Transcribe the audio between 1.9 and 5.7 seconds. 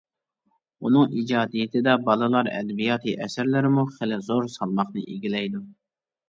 بالىلار ئەدەبىياتى ئەسەرلىرىمۇ خېلى زور سالماقنى ئىگىلەيدۇ.